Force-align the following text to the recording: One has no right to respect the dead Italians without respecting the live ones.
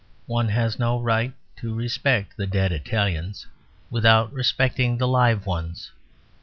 One 0.25 0.47
has 0.47 0.79
no 0.79 0.99
right 0.99 1.31
to 1.57 1.75
respect 1.75 2.35
the 2.35 2.47
dead 2.47 2.71
Italians 2.71 3.45
without 3.91 4.33
respecting 4.33 4.97
the 4.97 5.07
live 5.07 5.45
ones. 5.45 5.91